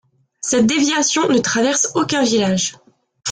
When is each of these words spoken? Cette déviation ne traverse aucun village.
Cette 0.41 0.65
déviation 0.65 1.27
ne 1.29 1.37
traverse 1.37 1.91
aucun 1.93 2.23
village. 2.23 2.73